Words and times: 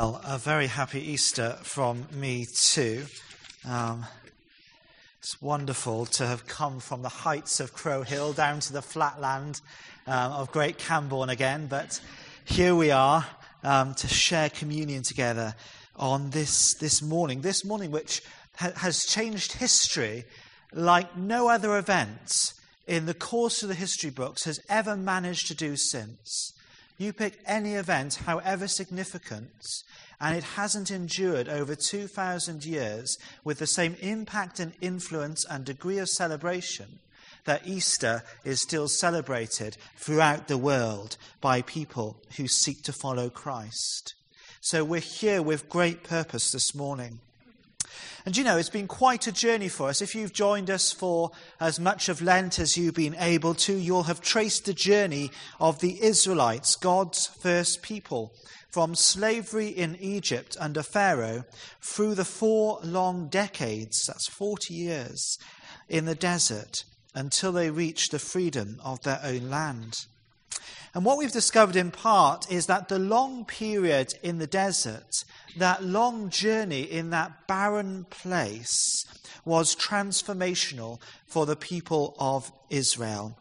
Well, 0.00 0.18
a 0.24 0.38
very 0.38 0.66
happy 0.66 1.12
Easter 1.12 1.58
from 1.60 2.06
me 2.10 2.46
too. 2.46 3.04
Um, 3.68 4.06
it's 5.18 5.42
wonderful 5.42 6.06
to 6.06 6.26
have 6.26 6.46
come 6.46 6.80
from 6.80 7.02
the 7.02 7.10
heights 7.10 7.60
of 7.60 7.74
Crow 7.74 8.00
Hill 8.00 8.32
down 8.32 8.60
to 8.60 8.72
the 8.72 8.80
flatland 8.80 9.60
um, 10.06 10.32
of 10.32 10.52
Great 10.52 10.78
Cambourne 10.78 11.28
again, 11.28 11.66
but 11.66 12.00
here 12.46 12.74
we 12.74 12.90
are 12.90 13.26
um, 13.62 13.92
to 13.96 14.08
share 14.08 14.48
communion 14.48 15.02
together 15.02 15.54
on 15.96 16.30
this, 16.30 16.72
this 16.80 17.02
morning. 17.02 17.42
This 17.42 17.62
morning, 17.62 17.90
which 17.90 18.22
ha- 18.56 18.72
has 18.76 19.04
changed 19.04 19.52
history 19.52 20.24
like 20.72 21.14
no 21.14 21.48
other 21.48 21.76
event 21.76 22.54
in 22.86 23.04
the 23.04 23.12
course 23.12 23.62
of 23.62 23.68
the 23.68 23.74
history 23.74 24.08
books 24.08 24.44
has 24.44 24.60
ever 24.70 24.96
managed 24.96 25.46
to 25.48 25.54
do 25.54 25.76
since. 25.76 26.54
You 27.00 27.14
pick 27.14 27.38
any 27.46 27.76
event, 27.76 28.16
however 28.26 28.68
significant, 28.68 29.64
and 30.20 30.36
it 30.36 30.44
hasn't 30.44 30.90
endured 30.90 31.48
over 31.48 31.74
2,000 31.74 32.62
years 32.66 33.16
with 33.42 33.58
the 33.58 33.66
same 33.66 33.96
impact 34.02 34.60
and 34.60 34.74
influence 34.82 35.46
and 35.48 35.64
degree 35.64 35.96
of 35.96 36.10
celebration 36.10 36.98
that 37.46 37.66
Easter 37.66 38.22
is 38.44 38.60
still 38.60 38.86
celebrated 38.86 39.78
throughout 39.96 40.46
the 40.46 40.58
world 40.58 41.16
by 41.40 41.62
people 41.62 42.18
who 42.36 42.46
seek 42.46 42.82
to 42.82 42.92
follow 42.92 43.30
Christ. 43.30 44.12
So 44.60 44.84
we're 44.84 45.00
here 45.00 45.40
with 45.40 45.70
great 45.70 46.04
purpose 46.04 46.50
this 46.50 46.74
morning. 46.74 47.20
And 48.26 48.36
you 48.36 48.44
know, 48.44 48.56
it's 48.56 48.68
been 48.68 48.86
quite 48.86 49.26
a 49.26 49.32
journey 49.32 49.68
for 49.68 49.88
us. 49.88 50.02
If 50.02 50.14
you've 50.14 50.32
joined 50.32 50.70
us 50.70 50.92
for 50.92 51.30
as 51.58 51.80
much 51.80 52.08
of 52.08 52.22
Lent 52.22 52.58
as 52.58 52.76
you've 52.76 52.94
been 52.94 53.16
able 53.18 53.54
to, 53.54 53.74
you'll 53.74 54.04
have 54.04 54.20
traced 54.20 54.66
the 54.66 54.74
journey 54.74 55.30
of 55.58 55.80
the 55.80 56.02
Israelites, 56.02 56.76
God's 56.76 57.26
first 57.26 57.82
people, 57.82 58.32
from 58.70 58.94
slavery 58.94 59.68
in 59.68 59.96
Egypt 59.96 60.56
under 60.60 60.82
Pharaoh 60.82 61.44
through 61.80 62.14
the 62.14 62.24
four 62.24 62.78
long 62.82 63.28
decades, 63.28 64.04
that's 64.06 64.28
40 64.28 64.74
years, 64.74 65.38
in 65.88 66.04
the 66.04 66.14
desert 66.14 66.84
until 67.14 67.52
they 67.52 67.70
reached 67.70 68.12
the 68.12 68.18
freedom 68.18 68.80
of 68.84 69.02
their 69.02 69.20
own 69.24 69.50
land. 69.50 69.94
And 70.94 71.04
what 71.04 71.18
we've 71.18 71.32
discovered 71.32 71.76
in 71.76 71.90
part 71.90 72.50
is 72.50 72.66
that 72.66 72.88
the 72.88 72.98
long 72.98 73.44
period 73.44 74.14
in 74.22 74.38
the 74.38 74.46
desert, 74.46 75.24
that 75.56 75.84
long 75.84 76.30
journey 76.30 76.82
in 76.82 77.10
that 77.10 77.46
barren 77.46 78.06
place, 78.10 79.04
was 79.44 79.76
transformational 79.76 81.00
for 81.26 81.46
the 81.46 81.56
people 81.56 82.16
of 82.18 82.50
Israel. 82.70 83.36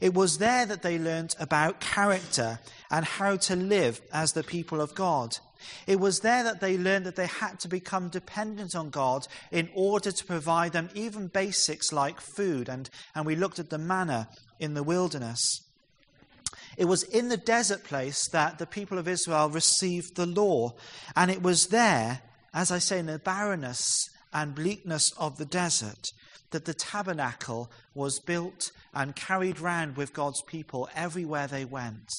It 0.00 0.14
was 0.14 0.38
there 0.38 0.66
that 0.66 0.82
they 0.82 0.98
learnt 0.98 1.36
about 1.38 1.80
character 1.80 2.58
and 2.90 3.04
how 3.04 3.36
to 3.36 3.56
live 3.56 4.00
as 4.12 4.32
the 4.32 4.42
people 4.42 4.80
of 4.80 4.94
God. 4.94 5.36
It 5.86 6.00
was 6.00 6.20
there 6.20 6.42
that 6.42 6.60
they 6.60 6.76
learned 6.76 7.06
that 7.06 7.16
they 7.16 7.26
had 7.26 7.60
to 7.60 7.68
become 7.68 8.08
dependent 8.08 8.74
on 8.74 8.90
God 8.90 9.26
in 9.50 9.68
order 9.74 10.10
to 10.10 10.24
provide 10.24 10.72
them 10.72 10.90
even 10.94 11.28
basics 11.28 11.92
like 11.92 12.20
food. 12.20 12.68
And, 12.68 12.90
and 13.14 13.24
we 13.24 13.36
looked 13.36 13.60
at 13.60 13.70
the 13.70 13.78
manna 13.78 14.28
in 14.58 14.74
the 14.74 14.82
wilderness. 14.82 15.60
It 16.76 16.86
was 16.86 17.02
in 17.04 17.28
the 17.28 17.36
desert 17.36 17.84
place 17.84 18.28
that 18.28 18.58
the 18.58 18.66
people 18.66 18.98
of 18.98 19.08
Israel 19.08 19.50
received 19.50 20.16
the 20.16 20.26
law. 20.26 20.74
And 21.16 21.30
it 21.30 21.42
was 21.42 21.68
there, 21.68 22.22
as 22.52 22.70
I 22.70 22.78
say, 22.78 22.98
in 22.98 23.06
the 23.06 23.18
barrenness 23.18 24.08
and 24.32 24.54
bleakness 24.54 25.12
of 25.18 25.36
the 25.36 25.44
desert, 25.44 26.08
that 26.50 26.64
the 26.64 26.74
tabernacle 26.74 27.70
was 27.94 28.20
built 28.20 28.70
and 28.94 29.16
carried 29.16 29.60
round 29.60 29.96
with 29.96 30.12
God's 30.12 30.42
people 30.42 30.88
everywhere 30.94 31.46
they 31.46 31.64
went. 31.64 32.10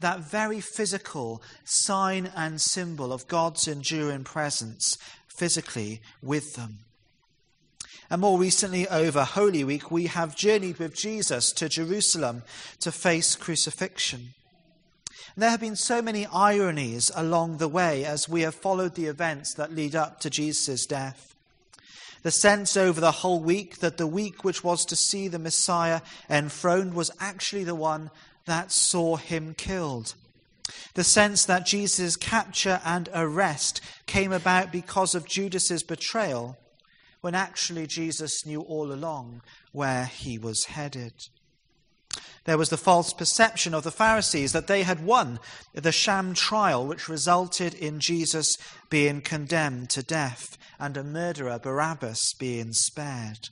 That 0.00 0.20
very 0.20 0.60
physical 0.60 1.42
sign 1.64 2.30
and 2.34 2.60
symbol 2.60 3.12
of 3.12 3.28
God's 3.28 3.66
enduring 3.66 4.24
presence 4.24 4.96
physically 5.38 6.00
with 6.22 6.54
them. 6.54 6.78
And 8.08 8.20
more 8.20 8.38
recently, 8.38 8.86
over 8.88 9.24
Holy 9.24 9.64
Week, 9.64 9.90
we 9.90 10.06
have 10.06 10.36
journeyed 10.36 10.78
with 10.78 10.94
Jesus 10.94 11.50
to 11.52 11.68
Jerusalem 11.68 12.42
to 12.80 12.92
face 12.92 13.34
crucifixion. 13.34 14.34
And 15.34 15.42
there 15.42 15.50
have 15.50 15.60
been 15.60 15.76
so 15.76 16.00
many 16.00 16.26
ironies 16.26 17.10
along 17.14 17.58
the 17.58 17.68
way 17.68 18.04
as 18.04 18.28
we 18.28 18.42
have 18.42 18.54
followed 18.54 18.94
the 18.94 19.06
events 19.06 19.54
that 19.54 19.74
lead 19.74 19.96
up 19.96 20.20
to 20.20 20.30
Jesus' 20.30 20.86
death. 20.86 21.34
The 22.22 22.30
sense 22.30 22.76
over 22.76 23.00
the 23.00 23.12
whole 23.12 23.40
week 23.40 23.78
that 23.78 23.98
the 23.98 24.06
week 24.06 24.44
which 24.44 24.64
was 24.64 24.84
to 24.86 24.96
see 24.96 25.28
the 25.28 25.38
Messiah 25.38 26.00
enthroned 26.30 26.94
was 26.94 27.10
actually 27.20 27.64
the 27.64 27.74
one 27.74 28.10
that 28.46 28.72
saw 28.72 29.16
him 29.16 29.54
killed. 29.54 30.14
The 30.94 31.04
sense 31.04 31.44
that 31.44 31.66
Jesus' 31.66 32.16
capture 32.16 32.80
and 32.84 33.08
arrest 33.12 33.80
came 34.06 34.32
about 34.32 34.72
because 34.72 35.14
of 35.14 35.26
Judas's 35.26 35.82
betrayal 35.82 36.56
when 37.26 37.34
actually 37.34 37.88
Jesus 37.88 38.46
knew 38.46 38.60
all 38.60 38.92
along 38.92 39.42
where 39.72 40.04
he 40.04 40.38
was 40.38 40.66
headed. 40.66 41.12
There 42.44 42.56
was 42.56 42.68
the 42.68 42.76
false 42.76 43.12
perception 43.12 43.74
of 43.74 43.82
the 43.82 43.90
Pharisees 43.90 44.52
that 44.52 44.68
they 44.68 44.84
had 44.84 45.04
won 45.04 45.40
the 45.74 45.90
sham 45.90 46.34
trial, 46.34 46.86
which 46.86 47.08
resulted 47.08 47.74
in 47.74 47.98
Jesus 47.98 48.56
being 48.90 49.22
condemned 49.22 49.90
to 49.90 50.04
death 50.04 50.56
and 50.78 50.96
a 50.96 51.02
murderer, 51.02 51.58
Barabbas, 51.58 52.32
being 52.38 52.72
spared. 52.72 53.48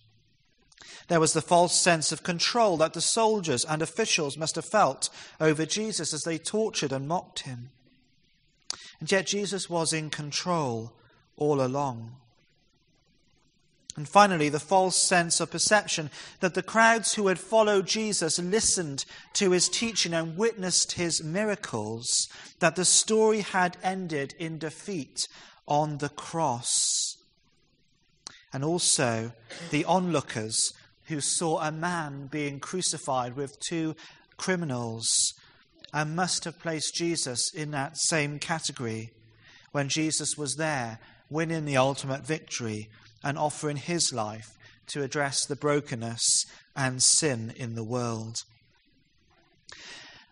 There 1.09 1.19
was 1.19 1.33
the 1.33 1.43
false 1.43 1.75
sense 1.75 2.13
of 2.13 2.23
control 2.23 2.77
that 2.77 2.93
the 2.93 3.01
soldiers 3.01 3.65
and 3.65 3.83
officials 3.83 4.39
must 4.39 4.55
have 4.55 4.67
felt 4.67 5.11
over 5.41 5.67
Jesus 5.67 6.15
as 6.15 6.23
they 6.23 6.39
tortured 6.39 6.93
and 6.93 7.09
mocked 7.09 7.41
him. 7.41 7.71
And 9.01 9.11
yet 9.11 9.27
Jesus 9.27 9.69
was 9.69 9.93
in 9.93 10.11
control 10.11 10.93
all 11.37 11.61
along. 11.61 12.19
And 13.97 14.09
finally, 14.09 14.49
the 14.49 14.59
false 14.59 15.01
sense 15.01 15.39
of 15.41 15.53
perception 15.53 16.11
that 16.41 16.55
the 16.55 16.63
crowds 16.63 17.15
who 17.15 17.29
had 17.29 17.39
followed 17.39 17.87
Jesus 17.87 18.41
listened 18.41 19.05
to 19.35 19.53
his 19.53 19.69
teaching 19.69 20.13
and 20.13 20.37
witnessed 20.37 20.93
his 20.93 21.23
miracles, 21.23 22.29
that 22.59 22.75
the 22.75 22.85
story 22.85 23.41
had 23.41 23.77
ended 23.85 24.35
in 24.39 24.59
defeat 24.59 25.29
on 25.69 25.99
the 25.99 26.09
cross. 26.09 27.17
And 28.53 28.65
also 28.65 29.33
the 29.71 29.85
onlookers 29.85 30.73
who 31.05 31.21
saw 31.21 31.61
a 31.61 31.71
man 31.71 32.27
being 32.27 32.59
crucified 32.59 33.37
with 33.37 33.61
two 33.61 33.95
criminals 34.37 35.07
and 35.93 36.17
must 36.17 36.45
have 36.45 36.59
placed 36.59 36.95
Jesus 36.95 37.53
in 37.55 37.71
that 37.71 37.97
same 37.97 38.41
category 38.41 39.13
when 39.71 39.89
Jesus 39.89 40.37
was 40.37 40.57
there 40.57 40.99
winning 41.31 41.65
the 41.65 41.77
ultimate 41.77 42.27
victory 42.27 42.89
and 43.25 43.37
offering 43.37 43.77
his 43.77 44.13
life 44.13 44.57
to 44.87 45.03
address 45.03 45.45
the 45.45 45.57
brokenness 45.57 46.45
and 46.77 47.03
sin 47.03 47.53
in 47.57 47.75
the 47.75 47.83
world. 47.83 48.37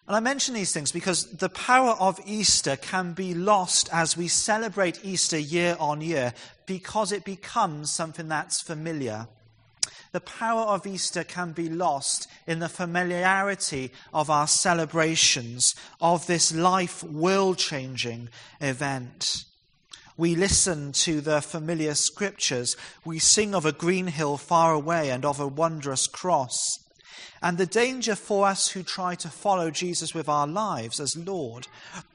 And 0.07 0.17
I 0.17 0.21
mention 0.21 0.55
these 0.55 0.73
things 0.73 0.93
because 0.93 1.25
the 1.25 1.49
power 1.49 1.93
of 1.99 2.21
Easter 2.27 2.77
can 2.77 3.13
be 3.13 3.35
lost 3.35 3.89
as 3.93 4.17
we 4.17 4.29
celebrate 4.29 5.05
Easter 5.05 5.39
year 5.39 5.77
on 5.81 6.01
year 6.01 6.35
because 6.67 7.13
it 7.13 7.25
becomes 7.25 7.93
something 7.93 8.29
that's 8.29 8.61
familiar. 8.63 9.29
The 10.11 10.21
power 10.21 10.63
of 10.63 10.87
Easter 10.87 11.25
can 11.25 11.53
be 11.53 11.71
lost 11.71 12.27
in 12.47 12.59
the 12.59 12.69
familiarity 12.69 13.93
of 14.13 14.29
our 14.29 14.47
celebrations 14.47 15.75
of 16.01 16.27
this 16.27 16.55
life 16.55 17.03
world 17.03 17.57
changing 17.57 18.29
event. 18.61 19.45
We 20.17 20.35
listen 20.35 20.93
to 20.93 21.21
the 21.21 21.41
familiar 21.41 21.95
scriptures. 21.95 22.77
We 23.05 23.19
sing 23.19 23.55
of 23.55 23.65
a 23.65 23.73
green 23.73 24.09
hill 24.09 24.37
far 24.37 24.73
away 24.75 25.11
and 25.11 25.25
of 25.25 25.41
a 25.41 25.47
wondrous 25.47 26.07
cross. 26.07 26.79
And 27.43 27.59
the 27.59 27.67
danger 27.67 28.15
for 28.15 28.47
us 28.47 28.69
who 28.69 28.83
try 28.83 29.15
to 29.17 29.29
follow 29.29 29.71
Jesus 29.71 30.15
with 30.15 30.29
our 30.29 30.47
lives 30.47 31.01
as 31.01 31.17
Lord 31.17 31.67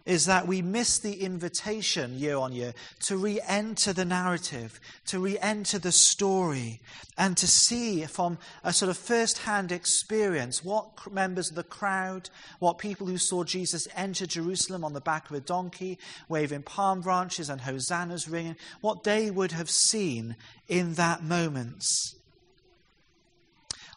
is 0.06 0.26
that 0.26 0.48
we 0.48 0.62
miss 0.62 1.00
the 1.00 1.22
invitation 1.22 2.18
year 2.18 2.38
on 2.38 2.54
year 2.54 2.74
to 3.08 3.18
re 3.18 3.42
enter 3.46 3.92
the 3.92 4.06
narrative, 4.06 4.80
to 5.08 5.20
re 5.20 5.38
enter 5.40 5.78
the 5.78 5.92
story, 5.92 6.80
and 7.18 7.36
to 7.38 7.48
see 7.48 8.06
from 8.06 8.38
a 8.64 8.72
sort 8.72 8.90
of 8.90 8.98
first 8.98 9.40
hand 9.40 9.72
experience 9.72 10.64
what 10.64 11.12
members 11.12 11.50
of 11.50 11.56
the 11.56 11.64
crowd, 11.64 12.30
what 12.60 12.78
people 12.78 13.08
who 13.08 13.18
saw 13.18 13.44
Jesus 13.44 13.88
enter 13.96 14.26
Jerusalem 14.26 14.86
on 14.86 14.94
the 14.94 15.02
back 15.02 15.30
of 15.30 15.36
a 15.36 15.42
donkey, 15.42 16.00
waving 16.30 16.64
palm 16.64 17.02
branches 17.02 17.50
and 17.50 17.62
hosannas 17.62 18.30
ringing, 18.30 18.56
what 18.80 19.04
they 19.04 19.30
would 19.30 19.52
have 19.52 19.70
seen 19.70 20.38
in 20.70 20.94
that 20.94 21.22
moment 21.22 21.84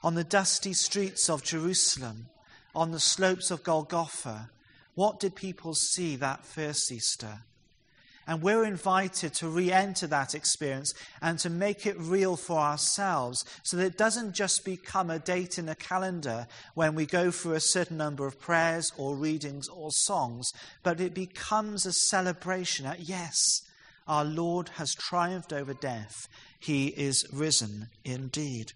on 0.03 0.15
the 0.15 0.25
dusty 0.25 0.73
streets 0.73 1.29
of 1.29 1.43
Jerusalem, 1.43 2.27
on 2.75 2.91
the 2.91 3.01
slopes 3.01 3.51
of 3.51 3.63
Golgotha, 3.63 4.51
what 4.95 5.21
did 5.21 5.35
people 5.35 5.75
see 5.75 6.17
that 6.17 6.45
first 6.45 6.91
Easter? 6.91 7.41
And 8.27 8.43
we're 8.43 8.65
invited 8.65 9.35
to 9.35 9.49
re 9.49 9.73
enter 9.73 10.07
that 10.07 10.35
experience 10.35 10.95
and 11.21 11.39
to 11.41 11.51
make 11.51 11.85
it 11.85 11.99
real 11.99 12.37
for 12.37 12.59
ourselves 12.59 13.45
so 13.65 13.77
that 13.77 13.87
it 13.87 13.99
doesn't 13.99 14.35
just 14.35 14.65
become 14.65 15.11
a 15.11 15.19
date 15.19 15.59
in 15.59 15.69
a 15.69 15.75
calendar 15.75 16.47
when 16.75 16.95
we 16.95 17.07
go 17.07 17.31
through 17.31 17.55
a 17.55 17.61
certain 17.61 17.97
number 17.97 18.27
of 18.27 18.39
prayers 18.39 18.93
or 18.97 19.17
readings 19.17 19.69
or 19.69 19.91
songs, 19.91 20.49
but 20.83 21.01
it 21.01 21.13
becomes 21.13 21.87
a 21.87 21.93
celebration 21.93 22.85
that, 22.85 23.01
yes, 23.01 23.37
our 24.07 24.25
Lord 24.25 24.69
has 24.71 24.95
triumphed 24.95 25.53
over 25.53 25.75
death. 25.75 26.29
He 26.59 26.89
is 26.89 27.27
risen 27.33 27.89
indeed. 28.05 28.73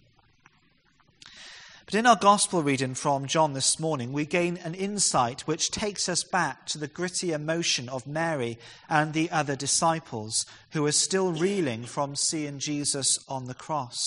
But 1.86 1.96
in 1.96 2.06
our 2.06 2.16
gospel 2.16 2.62
reading 2.62 2.94
from 2.94 3.26
John 3.26 3.52
this 3.52 3.78
morning, 3.78 4.14
we 4.14 4.24
gain 4.24 4.56
an 4.64 4.72
insight 4.72 5.42
which 5.42 5.70
takes 5.70 6.08
us 6.08 6.24
back 6.24 6.64
to 6.68 6.78
the 6.78 6.88
gritty 6.88 7.32
emotion 7.32 7.90
of 7.90 8.06
Mary 8.06 8.58
and 8.88 9.12
the 9.12 9.30
other 9.30 9.54
disciples 9.54 10.46
who 10.70 10.86
are 10.86 10.92
still 10.92 11.32
reeling 11.32 11.84
from 11.84 12.16
seeing 12.16 12.58
Jesus 12.58 13.18
on 13.28 13.44
the 13.44 13.54
cross. 13.54 13.98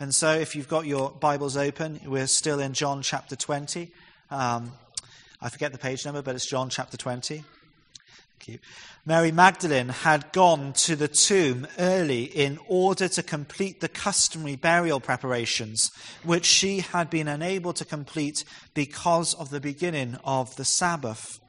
And 0.00 0.14
so, 0.14 0.32
if 0.32 0.56
you've 0.56 0.68
got 0.68 0.86
your 0.86 1.10
Bibles 1.10 1.58
open, 1.58 2.00
we're 2.06 2.26
still 2.26 2.58
in 2.58 2.72
John 2.72 3.02
chapter 3.02 3.36
20. 3.36 3.92
Um, 4.30 4.72
I 5.42 5.50
forget 5.50 5.72
the 5.72 5.78
page 5.78 6.06
number, 6.06 6.22
but 6.22 6.36
it's 6.36 6.48
John 6.48 6.70
chapter 6.70 6.96
20. 6.96 7.44
Mary 9.04 9.32
Magdalene 9.32 9.88
had 9.88 10.32
gone 10.32 10.72
to 10.74 10.96
the 10.96 11.08
tomb 11.08 11.66
early 11.78 12.24
in 12.24 12.58
order 12.68 13.08
to 13.08 13.22
complete 13.22 13.80
the 13.80 13.88
customary 13.88 14.56
burial 14.56 15.00
preparations, 15.00 15.90
which 16.22 16.44
she 16.44 16.80
had 16.80 17.10
been 17.10 17.28
unable 17.28 17.72
to 17.72 17.84
complete 17.84 18.44
because 18.74 19.34
of 19.34 19.50
the 19.50 19.60
beginning 19.60 20.16
of 20.24 20.54
the 20.56 20.64
Sabbath 20.64 21.40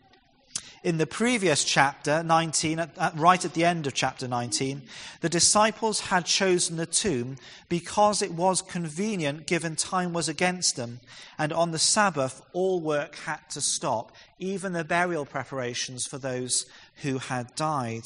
in 0.83 0.97
the 0.97 1.07
previous 1.07 1.63
chapter 1.63 2.23
19, 2.23 2.85
right 3.15 3.43
at 3.43 3.53
the 3.53 3.65
end 3.65 3.85
of 3.85 3.93
chapter 3.93 4.27
19, 4.27 4.81
the 5.21 5.29
disciples 5.29 5.99
had 5.99 6.25
chosen 6.25 6.77
the 6.77 6.85
tomb 6.85 7.35
because 7.67 8.21
it 8.21 8.31
was 8.31 8.61
convenient 8.61 9.45
given 9.45 9.75
time 9.75 10.13
was 10.13 10.29
against 10.29 10.75
them. 10.75 11.01
And 11.37 11.51
on 11.51 11.71
the 11.71 11.79
Sabbath, 11.79 12.41
all 12.53 12.79
work 12.79 13.15
had 13.15 13.39
to 13.51 13.61
stop, 13.61 14.13
even 14.37 14.73
the 14.73 14.85
burial 14.85 15.25
preparations 15.25 16.05
for 16.05 16.17
those 16.17 16.65
who 17.01 17.17
had 17.17 17.55
died. 17.55 18.03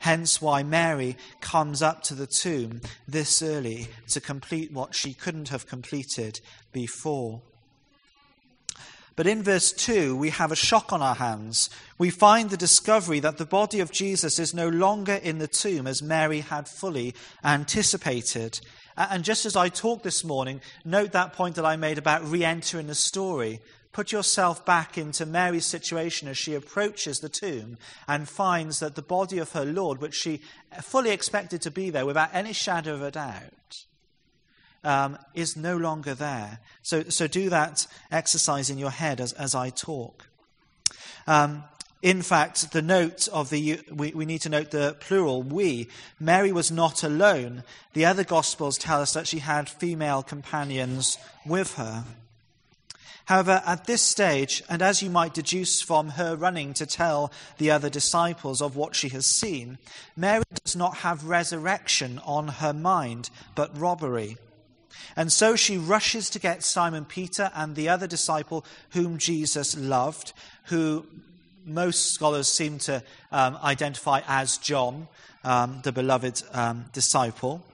Hence 0.00 0.42
why 0.42 0.62
Mary 0.62 1.16
comes 1.40 1.80
up 1.80 2.02
to 2.04 2.14
the 2.14 2.26
tomb 2.26 2.80
this 3.06 3.40
early 3.40 3.88
to 4.08 4.20
complete 4.20 4.72
what 4.72 4.94
she 4.94 5.14
couldn't 5.14 5.48
have 5.50 5.66
completed 5.66 6.40
before. 6.72 7.42
But 9.16 9.26
in 9.26 9.42
verse 9.42 9.72
2, 9.72 10.14
we 10.14 10.28
have 10.28 10.52
a 10.52 10.56
shock 10.56 10.92
on 10.92 11.00
our 11.00 11.14
hands. 11.14 11.70
We 11.96 12.10
find 12.10 12.50
the 12.50 12.56
discovery 12.58 13.18
that 13.20 13.38
the 13.38 13.46
body 13.46 13.80
of 13.80 13.90
Jesus 13.90 14.38
is 14.38 14.52
no 14.52 14.68
longer 14.68 15.14
in 15.14 15.38
the 15.38 15.48
tomb 15.48 15.86
as 15.86 16.02
Mary 16.02 16.40
had 16.40 16.68
fully 16.68 17.14
anticipated. 17.42 18.60
And 18.94 19.24
just 19.24 19.46
as 19.46 19.56
I 19.56 19.70
talked 19.70 20.04
this 20.04 20.22
morning, 20.22 20.60
note 20.84 21.12
that 21.12 21.32
point 21.32 21.56
that 21.56 21.64
I 21.64 21.76
made 21.76 21.96
about 21.96 22.28
re 22.28 22.44
entering 22.44 22.88
the 22.88 22.94
story. 22.94 23.60
Put 23.92 24.12
yourself 24.12 24.66
back 24.66 24.98
into 24.98 25.24
Mary's 25.24 25.64
situation 25.64 26.28
as 26.28 26.36
she 26.36 26.52
approaches 26.52 27.20
the 27.20 27.30
tomb 27.30 27.78
and 28.06 28.28
finds 28.28 28.80
that 28.80 28.94
the 28.94 29.00
body 29.00 29.38
of 29.38 29.52
her 29.52 29.64
Lord, 29.64 30.02
which 30.02 30.14
she 30.14 30.42
fully 30.82 31.10
expected 31.10 31.62
to 31.62 31.70
be 31.70 31.88
there 31.88 32.04
without 32.04 32.28
any 32.34 32.52
shadow 32.52 32.92
of 32.92 33.02
a 33.02 33.10
doubt, 33.10 33.86
um, 34.86 35.18
is 35.34 35.56
no 35.56 35.76
longer 35.76 36.14
there. 36.14 36.60
So, 36.82 37.02
so 37.08 37.26
do 37.26 37.50
that 37.50 37.86
exercise 38.10 38.70
in 38.70 38.78
your 38.78 38.90
head 38.90 39.20
as, 39.20 39.32
as 39.32 39.54
I 39.54 39.70
talk. 39.70 40.28
Um, 41.26 41.64
in 42.02 42.22
fact, 42.22 42.72
the 42.72 42.82
note 42.82 43.26
of 43.28 43.50
the, 43.50 43.80
we, 43.92 44.12
we 44.12 44.26
need 44.26 44.42
to 44.42 44.48
note 44.48 44.70
the 44.70 44.96
plural, 45.00 45.42
we. 45.42 45.88
Mary 46.20 46.52
was 46.52 46.70
not 46.70 47.02
alone. 47.02 47.64
The 47.94 48.04
other 48.04 48.22
Gospels 48.22 48.78
tell 48.78 49.00
us 49.02 49.12
that 49.14 49.26
she 49.26 49.40
had 49.40 49.68
female 49.68 50.22
companions 50.22 51.18
with 51.44 51.74
her. 51.74 52.04
However, 53.24 53.60
at 53.66 53.86
this 53.86 54.02
stage, 54.02 54.62
and 54.68 54.82
as 54.82 55.02
you 55.02 55.10
might 55.10 55.34
deduce 55.34 55.82
from 55.82 56.10
her 56.10 56.36
running 56.36 56.74
to 56.74 56.86
tell 56.86 57.32
the 57.58 57.72
other 57.72 57.90
disciples 57.90 58.62
of 58.62 58.76
what 58.76 58.94
she 58.94 59.08
has 59.08 59.26
seen, 59.26 59.78
Mary 60.16 60.44
does 60.62 60.76
not 60.76 60.98
have 60.98 61.24
resurrection 61.24 62.20
on 62.24 62.46
her 62.46 62.72
mind, 62.72 63.30
but 63.56 63.76
robbery. 63.76 64.36
And 65.16 65.32
so 65.32 65.56
she 65.56 65.78
rushes 65.78 66.30
to 66.30 66.38
get 66.38 66.62
Simon 66.62 67.04
Peter 67.04 67.50
and 67.54 67.74
the 67.74 67.88
other 67.88 68.06
disciple 68.06 68.64
whom 68.90 69.18
Jesus 69.18 69.76
loved, 69.76 70.32
who 70.64 71.06
most 71.64 72.14
scholars 72.14 72.48
seem 72.48 72.78
to 72.78 73.02
um, 73.32 73.58
identify 73.62 74.20
as 74.26 74.56
John, 74.58 75.08
um, 75.44 75.80
the 75.82 75.92
beloved 75.92 76.42
um, 76.52 76.86
disciple. 76.92 77.64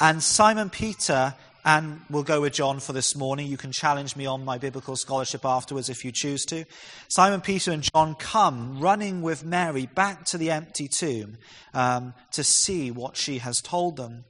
And 0.00 0.22
Simon 0.22 0.70
Peter, 0.70 1.34
and 1.64 2.00
we'll 2.08 2.22
go 2.22 2.40
with 2.40 2.52
John 2.52 2.78
for 2.78 2.92
this 2.92 3.16
morning. 3.16 3.48
You 3.48 3.56
can 3.56 3.72
challenge 3.72 4.14
me 4.14 4.26
on 4.26 4.44
my 4.44 4.58
biblical 4.58 4.94
scholarship 4.94 5.44
afterwards 5.44 5.88
if 5.88 6.04
you 6.04 6.12
choose 6.12 6.44
to. 6.46 6.64
Simon 7.08 7.40
Peter 7.40 7.72
and 7.72 7.82
John 7.82 8.14
come 8.14 8.78
running 8.78 9.22
with 9.22 9.44
Mary 9.44 9.86
back 9.86 10.24
to 10.26 10.38
the 10.38 10.52
empty 10.52 10.88
tomb 10.88 11.38
um, 11.74 12.14
to 12.32 12.44
see 12.44 12.92
what 12.92 13.16
she 13.16 13.38
has 13.38 13.60
told 13.60 13.96
them. 13.96 14.24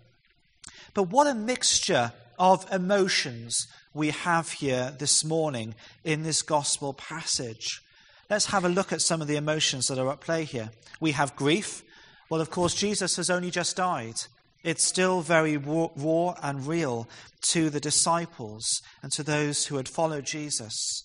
But 0.99 1.11
what 1.11 1.29
a 1.29 1.35
mixture 1.35 2.11
of 2.41 2.67
emotions 2.73 3.69
we 3.95 4.11
have 4.11 4.51
here 4.51 4.93
this 4.99 5.25
morning 5.25 5.77
in 6.03 6.25
this 6.25 6.43
gospel 6.43 6.93
passage. 6.93 7.81
Let's 8.29 8.47
have 8.47 8.65
a 8.65 8.69
look 8.69 8.93
at 8.93 9.01
some 9.01 9.23
of 9.23 9.29
the 9.29 9.37
emotions 9.37 9.87
that 9.87 9.99
are 10.01 10.11
at 10.11 10.21
play 10.21 10.43
here. 10.43 10.71
We 10.99 11.13
have 11.13 11.37
grief. 11.37 11.85
Well, 12.29 12.41
of 12.41 12.51
course, 12.51 12.75
Jesus 12.75 13.15
has 13.15 13.31
only 13.31 13.53
just 13.53 13.77
died. 13.77 14.17
It's 14.65 14.85
still 14.85 15.21
very 15.21 15.57
raw 15.57 16.35
and 16.43 16.67
real 16.67 17.07
to 17.51 17.71
the 17.71 17.79
disciples 17.79 18.83
and 19.01 19.13
to 19.13 19.23
those 19.23 19.67
who 19.67 19.77
had 19.77 19.89
followed 19.89 20.27
Jesus. 20.27 21.05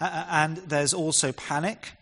And 0.00 0.56
there's 0.56 0.94
also 0.94 1.30
panic 1.32 1.92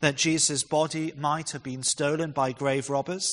that 0.00 0.16
Jesus' 0.16 0.64
body 0.64 1.12
might 1.16 1.52
have 1.52 1.62
been 1.62 1.84
stolen 1.84 2.32
by 2.32 2.50
grave 2.50 2.90
robbers. 2.90 3.32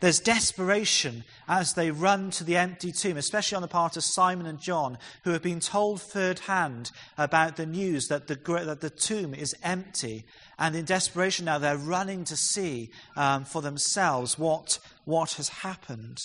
There's 0.00 0.20
desperation 0.20 1.24
as 1.48 1.74
they 1.74 1.90
run 1.90 2.30
to 2.32 2.44
the 2.44 2.56
empty 2.56 2.92
tomb, 2.92 3.16
especially 3.16 3.56
on 3.56 3.62
the 3.62 3.68
part 3.68 3.96
of 3.96 4.04
Simon 4.04 4.46
and 4.46 4.60
John, 4.60 4.96
who 5.24 5.30
have 5.32 5.42
been 5.42 5.58
told 5.58 6.00
third 6.00 6.38
hand 6.40 6.92
about 7.16 7.56
the 7.56 7.66
news 7.66 8.06
that 8.06 8.28
the, 8.28 8.36
that 8.36 8.80
the 8.80 8.90
tomb 8.90 9.34
is 9.34 9.56
empty. 9.62 10.24
And 10.56 10.76
in 10.76 10.84
desperation 10.84 11.46
now, 11.46 11.58
they're 11.58 11.76
running 11.76 12.24
to 12.24 12.36
see 12.36 12.90
um, 13.16 13.44
for 13.44 13.60
themselves 13.60 14.38
what, 14.38 14.78
what 15.04 15.32
has 15.32 15.48
happened. 15.48 16.18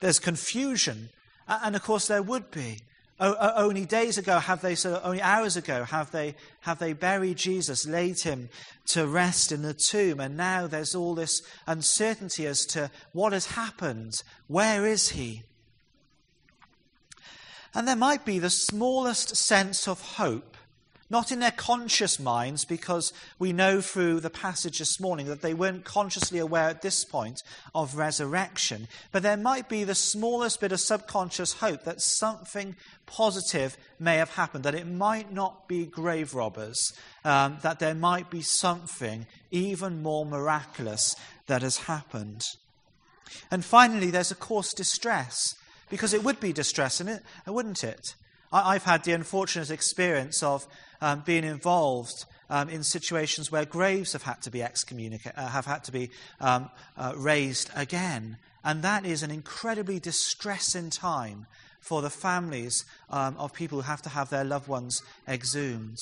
There's 0.00 0.18
confusion. 0.18 1.08
And 1.48 1.74
of 1.74 1.82
course, 1.82 2.08
there 2.08 2.22
would 2.22 2.50
be 2.50 2.78
only 3.20 3.84
days 3.84 4.18
ago 4.18 4.38
have 4.38 4.62
they, 4.62 4.74
so 4.74 5.00
only 5.04 5.22
hours 5.22 5.56
ago 5.56 5.84
have 5.84 6.10
they, 6.10 6.34
have 6.60 6.78
they 6.78 6.92
buried 6.92 7.36
Jesus, 7.36 7.86
laid 7.86 8.20
him 8.20 8.48
to 8.86 9.06
rest 9.06 9.52
in 9.52 9.62
the 9.62 9.74
tomb, 9.74 10.18
and 10.18 10.36
now 10.36 10.66
there's 10.66 10.94
all 10.94 11.14
this 11.14 11.40
uncertainty 11.66 12.46
as 12.46 12.60
to 12.66 12.90
what 13.12 13.32
has 13.32 13.46
happened. 13.46 14.14
Where 14.48 14.86
is 14.86 15.10
he? 15.10 15.42
And 17.74 17.86
there 17.86 17.96
might 17.96 18.24
be 18.24 18.38
the 18.38 18.50
smallest 18.50 19.36
sense 19.36 19.88
of 19.88 20.00
hope 20.00 20.56
not 21.12 21.30
in 21.30 21.40
their 21.40 21.52
conscious 21.52 22.18
minds, 22.18 22.64
because 22.64 23.12
we 23.38 23.52
know 23.52 23.82
through 23.82 24.18
the 24.18 24.30
passage 24.30 24.78
this 24.78 24.98
morning 24.98 25.26
that 25.26 25.42
they 25.42 25.52
weren't 25.52 25.84
consciously 25.84 26.38
aware 26.38 26.70
at 26.70 26.80
this 26.80 27.04
point 27.04 27.42
of 27.74 27.96
resurrection. 27.96 28.88
But 29.12 29.22
there 29.22 29.36
might 29.36 29.68
be 29.68 29.84
the 29.84 29.94
smallest 29.94 30.58
bit 30.60 30.72
of 30.72 30.80
subconscious 30.80 31.52
hope 31.52 31.84
that 31.84 32.00
something 32.00 32.74
positive 33.04 33.76
may 34.00 34.16
have 34.16 34.30
happened, 34.30 34.64
that 34.64 34.74
it 34.74 34.86
might 34.86 35.30
not 35.30 35.68
be 35.68 35.84
grave 35.84 36.34
robbers, 36.34 36.80
um, 37.24 37.58
that 37.60 37.78
there 37.78 37.94
might 37.94 38.30
be 38.30 38.40
something 38.40 39.26
even 39.50 40.02
more 40.02 40.24
miraculous 40.24 41.14
that 41.46 41.60
has 41.60 41.76
happened. 41.76 42.42
And 43.50 43.62
finally, 43.62 44.10
there's, 44.10 44.30
of 44.30 44.40
course, 44.40 44.72
distress, 44.72 45.54
because 45.90 46.14
it 46.14 46.24
would 46.24 46.40
be 46.40 46.54
distress, 46.54 47.02
wouldn't 47.46 47.84
it? 47.84 48.14
I've 48.54 48.84
had 48.84 49.04
the 49.04 49.12
unfortunate 49.12 49.70
experience 49.70 50.42
of 50.42 50.66
um, 51.02 51.22
being 51.26 51.44
involved 51.44 52.24
um, 52.48 52.68
in 52.68 52.82
situations 52.82 53.50
where 53.50 53.66
graves 53.66 54.12
have 54.12 54.22
had 54.22 54.40
to 54.42 54.50
be 54.50 54.62
excommunicated, 54.62 55.36
uh, 55.36 55.48
have 55.48 55.66
had 55.66 55.84
to 55.84 55.92
be 55.92 56.10
um, 56.40 56.70
uh, 56.96 57.12
raised 57.16 57.70
again. 57.74 58.38
And 58.64 58.82
that 58.82 59.04
is 59.04 59.22
an 59.22 59.30
incredibly 59.30 59.98
distressing 59.98 60.88
time 60.88 61.46
for 61.80 62.00
the 62.00 62.10
families 62.10 62.84
um, 63.10 63.36
of 63.36 63.52
people 63.52 63.78
who 63.80 63.86
have 63.86 64.02
to 64.02 64.08
have 64.08 64.30
their 64.30 64.44
loved 64.44 64.68
ones 64.68 65.02
exhumed. 65.26 65.98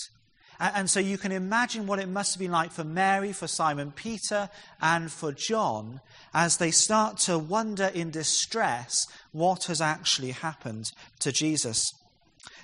And, 0.58 0.72
and 0.76 0.90
so 0.90 1.00
you 1.00 1.16
can 1.16 1.32
imagine 1.32 1.86
what 1.86 1.98
it 1.98 2.08
must 2.08 2.34
have 2.34 2.40
been 2.40 2.50
like 2.50 2.70
for 2.70 2.84
Mary, 2.84 3.32
for 3.32 3.46
Simon 3.46 3.92
Peter, 3.92 4.50
and 4.82 5.10
for 5.10 5.32
John 5.32 6.02
as 6.34 6.58
they 6.58 6.70
start 6.70 7.16
to 7.18 7.38
wonder 7.38 7.86
in 7.94 8.10
distress 8.10 9.06
what 9.32 9.64
has 9.64 9.80
actually 9.80 10.32
happened 10.32 10.92
to 11.20 11.32
Jesus. 11.32 11.90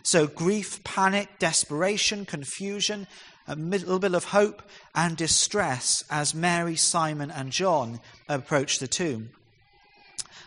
So, 0.02 0.26
grief, 0.26 0.84
panic, 0.84 1.38
desperation, 1.38 2.26
confusion, 2.26 3.06
a 3.48 3.56
little 3.56 3.98
bit 3.98 4.14
of 4.14 4.24
hope 4.24 4.62
and 4.94 5.16
distress 5.16 6.04
as 6.10 6.34
Mary, 6.34 6.76
Simon, 6.76 7.30
and 7.30 7.52
John 7.52 8.00
approach 8.28 8.78
the 8.78 8.88
tomb. 8.88 9.30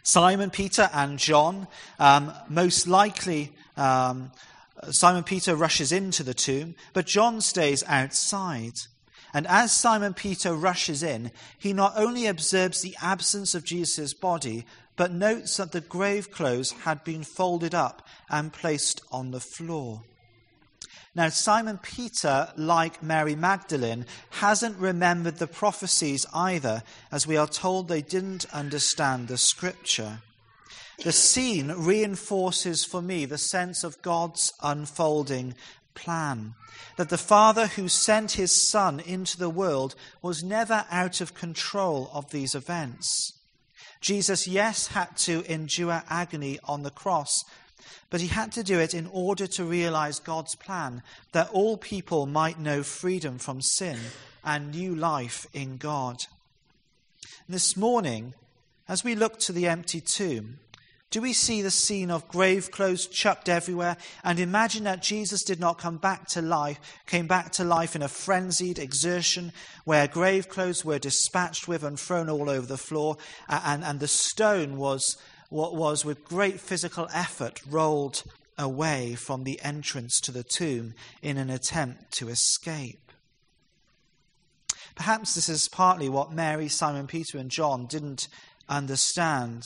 Simon, 0.03 0.49
Peter, 0.49 0.89
and 0.93 1.19
John, 1.19 1.67
um, 1.99 2.33
most 2.47 2.87
likely, 2.87 3.51
um, 3.77 4.31
Simon 4.91 5.23
Peter 5.23 5.55
rushes 5.55 5.91
into 5.91 6.23
the 6.23 6.33
tomb, 6.33 6.75
but 6.93 7.05
John 7.05 7.41
stays 7.41 7.83
outside. 7.87 8.73
And 9.33 9.45
as 9.45 9.71
Simon 9.71 10.13
Peter 10.13 10.53
rushes 10.53 11.03
in, 11.03 11.31
he 11.57 11.73
not 11.73 11.93
only 11.95 12.25
observes 12.25 12.81
the 12.81 12.95
absence 13.01 13.53
of 13.53 13.63
Jesus' 13.63 14.13
body, 14.13 14.65
but 14.99 15.13
notes 15.13 15.55
that 15.55 15.71
the 15.71 15.79
grave 15.79 16.29
clothes 16.29 16.71
had 16.83 17.05
been 17.05 17.23
folded 17.23 17.73
up 17.73 18.05
and 18.29 18.51
placed 18.51 18.99
on 19.13 19.31
the 19.31 19.39
floor. 19.39 20.03
Now, 21.15 21.29
Simon 21.29 21.77
Peter, 21.81 22.49
like 22.57 23.01
Mary 23.01 23.33
Magdalene, 23.33 24.05
hasn't 24.31 24.77
remembered 24.77 25.37
the 25.37 25.47
prophecies 25.47 26.25
either, 26.33 26.83
as 27.13 27.25
we 27.25 27.37
are 27.37 27.47
told 27.47 27.87
they 27.87 28.01
didn't 28.01 28.45
understand 28.53 29.29
the 29.29 29.37
scripture. 29.37 30.19
The 31.05 31.13
scene 31.13 31.71
reinforces 31.71 32.83
for 32.83 33.01
me 33.01 33.23
the 33.23 33.37
sense 33.37 33.85
of 33.85 34.01
God's 34.01 34.51
unfolding 34.61 35.55
plan. 35.95 36.55
That 36.97 37.07
the 37.07 37.17
Father 37.17 37.67
who 37.67 37.87
sent 37.87 38.33
his 38.33 38.69
Son 38.69 38.99
into 38.99 39.37
the 39.37 39.49
world 39.49 39.95
was 40.21 40.43
never 40.43 40.85
out 40.91 41.21
of 41.21 41.33
control 41.33 42.09
of 42.13 42.31
these 42.31 42.53
events. 42.53 43.38
Jesus, 44.01 44.47
yes, 44.47 44.87
had 44.87 45.17
to 45.17 45.43
endure 45.51 46.03
agony 46.09 46.59
on 46.63 46.83
the 46.83 46.91
cross, 46.91 47.43
but 48.09 48.21
he 48.21 48.27
had 48.27 48.51
to 48.53 48.63
do 48.63 48.79
it 48.79 48.93
in 48.93 49.07
order 49.11 49.45
to 49.47 49.63
realize 49.65 50.19
God's 50.19 50.55
plan 50.55 51.03
that 51.31 51.49
all 51.51 51.77
people 51.77 52.25
might 52.25 52.59
know 52.59 52.81
freedom 52.81 53.37
from 53.37 53.61
sin 53.61 53.99
and 54.43 54.71
new 54.71 54.95
life 54.95 55.45
in 55.53 55.77
God. 55.77 56.17
This 57.47 57.75
morning, 57.75 58.33
as 58.87 59.03
we 59.03 59.15
look 59.15 59.39
to 59.39 59.51
the 59.51 59.67
empty 59.67 60.01
tomb, 60.01 60.59
do 61.11 61.21
we 61.21 61.33
see 61.33 61.61
the 61.61 61.71
scene 61.71 62.11
of 62.11 62.27
grave 62.27 62.69
clothes 62.69 63.07
chucked 63.07 63.49
everywhere 63.49 63.97
and 64.23 64.39
imagine 64.39 64.83
that 64.83 65.01
Jesus 65.01 65.43
did 65.43 65.59
not 65.59 65.79
come 65.79 65.97
back 65.97 66.27
to 66.29 66.41
life, 66.41 66.79
came 67.07 67.25
back 67.25 67.51
to 67.53 67.63
life 67.63 67.95
in 67.95 68.03
a 68.03 68.07
frenzied 68.07 68.77
exertion 68.77 69.51
where 69.85 70.07
grave 70.07 70.49
clothes 70.49 70.85
were 70.85 70.99
dispatched 70.99 71.67
with 71.67 71.83
and 71.83 71.99
thrown 71.99 72.29
all 72.29 72.49
over 72.49 72.67
the 72.67 72.77
floor 72.77 73.17
and, 73.47 73.83
and 73.83 73.99
the 73.99 74.07
stone 74.07 74.77
was 74.77 75.17
what 75.49 75.75
was 75.75 76.05
with 76.05 76.23
great 76.23 76.59
physical 76.59 77.07
effort 77.11 77.59
rolled 77.67 78.23
away 78.57 79.15
from 79.15 79.45
the 79.45 79.59
entrance 79.63 80.19
to 80.19 80.31
the 80.31 80.43
tomb 80.43 80.93
in 81.23 81.37
an 81.37 81.49
attempt 81.49 82.11
to 82.11 82.29
escape. 82.29 83.11
Perhaps 84.95 85.33
this 85.33 85.49
is 85.49 85.69
partly 85.69 86.09
what 86.09 86.33
Mary, 86.33 86.67
Simon 86.67 87.07
Peter, 87.07 87.37
and 87.37 87.49
John 87.49 87.87
didn't 87.87 88.27
understand. 88.67 89.63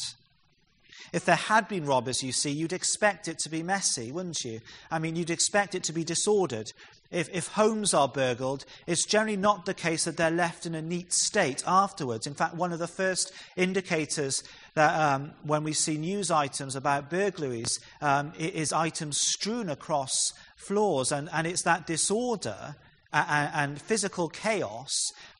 If 1.11 1.25
there 1.25 1.35
had 1.35 1.67
been 1.67 1.85
robbers, 1.85 2.23
you 2.23 2.31
see, 2.31 2.51
you'd 2.51 2.73
expect 2.73 3.27
it 3.27 3.39
to 3.39 3.49
be 3.49 3.63
messy, 3.63 4.11
wouldn't 4.11 4.43
you? 4.43 4.61
I 4.89 4.99
mean, 4.99 5.15
you'd 5.15 5.29
expect 5.29 5.75
it 5.75 5.83
to 5.85 5.93
be 5.93 6.03
disordered. 6.03 6.71
If, 7.11 7.29
if 7.31 7.49
homes 7.49 7.93
are 7.93 8.07
burgled, 8.07 8.65
it's 8.87 9.05
generally 9.05 9.37
not 9.37 9.65
the 9.65 9.75
case 9.75 10.05
that 10.05 10.17
they're 10.17 10.31
left 10.31 10.65
in 10.65 10.73
a 10.73 10.81
neat 10.81 11.13
state 11.13 11.63
afterwards. 11.67 12.25
In 12.25 12.33
fact, 12.33 12.55
one 12.55 12.73
of 12.73 12.79
the 12.79 12.87
first 12.87 13.31
indicators 13.55 14.43
that 14.73 14.99
um, 14.99 15.33
when 15.43 15.63
we 15.63 15.73
see 15.73 15.97
news 15.97 16.31
items 16.31 16.75
about 16.75 17.11
burglaries 17.11 17.79
um, 18.01 18.33
is 18.39 18.73
items 18.73 19.19
strewn 19.19 19.69
across 19.69 20.11
floors, 20.55 21.11
and, 21.11 21.29
and 21.31 21.45
it's 21.45 21.63
that 21.63 21.85
disorder 21.85 22.75
and, 23.13 23.51
and 23.53 23.81
physical 23.81 24.27
chaos 24.27 24.91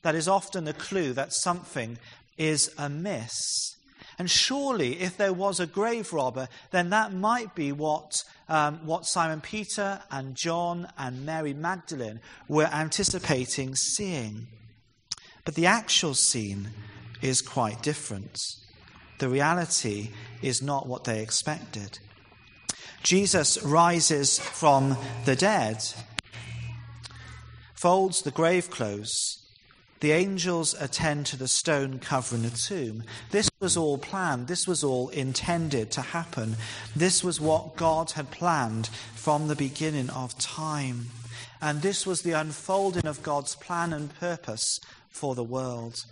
that 0.02 0.14
is 0.14 0.28
often 0.28 0.68
a 0.68 0.72
clue 0.72 1.12
that 1.12 1.32
something 1.32 1.98
is 2.38 2.70
amiss. 2.78 3.73
And 4.18 4.30
surely, 4.30 5.00
if 5.00 5.16
there 5.16 5.32
was 5.32 5.58
a 5.58 5.66
grave 5.66 6.12
robber, 6.12 6.48
then 6.70 6.90
that 6.90 7.12
might 7.12 7.54
be 7.54 7.72
what, 7.72 8.12
um, 8.48 8.86
what 8.86 9.06
Simon 9.06 9.40
Peter 9.40 10.00
and 10.10 10.36
John 10.36 10.88
and 10.96 11.26
Mary 11.26 11.54
Magdalene 11.54 12.20
were 12.48 12.68
anticipating 12.72 13.74
seeing. 13.74 14.46
But 15.44 15.54
the 15.54 15.66
actual 15.66 16.14
scene 16.14 16.70
is 17.20 17.42
quite 17.42 17.82
different. 17.82 18.38
The 19.18 19.28
reality 19.28 20.10
is 20.42 20.62
not 20.62 20.86
what 20.86 21.04
they 21.04 21.22
expected. 21.22 21.98
Jesus 23.02 23.62
rises 23.62 24.38
from 24.38 24.96
the 25.24 25.36
dead, 25.36 25.82
folds 27.74 28.22
the 28.22 28.30
grave 28.30 28.70
clothes, 28.70 29.43
the 30.04 30.12
angels 30.12 30.74
attend 30.78 31.24
to 31.24 31.34
the 31.34 31.48
stone 31.48 31.98
covering 31.98 32.42
the 32.42 32.50
tomb. 32.50 33.02
This 33.30 33.48
was 33.58 33.74
all 33.74 33.96
planned. 33.96 34.48
This 34.48 34.68
was 34.68 34.84
all 34.84 35.08
intended 35.08 35.90
to 35.92 36.02
happen. 36.02 36.56
This 36.94 37.24
was 37.24 37.40
what 37.40 37.74
God 37.76 38.10
had 38.10 38.30
planned 38.30 38.88
from 39.14 39.48
the 39.48 39.56
beginning 39.56 40.10
of 40.10 40.36
time. 40.36 41.06
And 41.62 41.80
this 41.80 42.06
was 42.06 42.20
the 42.20 42.32
unfolding 42.32 43.06
of 43.06 43.22
God's 43.22 43.54
plan 43.54 43.94
and 43.94 44.14
purpose 44.20 44.78
for 45.08 45.34
the 45.34 45.42
world. 45.42 46.04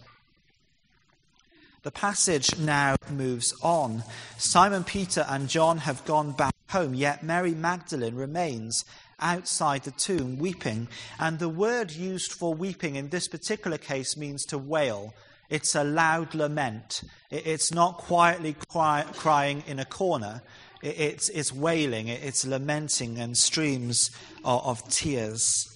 The 1.83 1.91
passage 1.91 2.59
now 2.59 2.97
moves 3.11 3.53
on. 3.61 4.05
Simon 4.39 4.85
Peter 4.85 5.27
and 5.29 5.51
John 5.51 5.77
have 5.77 6.03
gone 6.07 6.33
back 6.33 6.55
home, 6.71 6.95
yet 6.95 7.23
Mary 7.23 7.53
Magdalene 7.53 8.15
remains 8.15 8.87
outside 9.23 9.85
the 9.85 9.91
tomb 9.93 10.39
weeping. 10.39 10.89
And 11.19 11.39
the 11.39 11.49
word 11.49 11.91
used 11.93 12.33
for 12.33 12.53
weeping 12.53 12.97
in 12.97 13.09
this 13.09 13.29
particular 13.29 13.79
case 13.79 14.17
means 14.17 14.45
to 14.47 14.59
wail. 14.59 15.15
It's 15.49 15.75
a 15.75 15.85
loud 15.85 16.35
lament. 16.35 17.03
It's 17.31 17.73
not 17.73 17.99
quietly 17.99 18.57
cry, 18.69 19.05
crying 19.15 19.63
in 19.67 19.79
a 19.79 19.85
corner. 19.85 20.43
It's, 20.83 21.29
it's 21.29 21.53
wailing, 21.53 22.09
it's 22.09 22.45
lamenting, 22.45 23.19
and 23.19 23.37
streams 23.37 24.11
of, 24.45 24.67
of 24.67 24.89
tears. 24.89 25.69